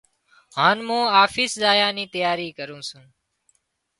[0.57, 3.05] هانَ مُون آفيس زايا نِي تياري ڪروُن سُون۔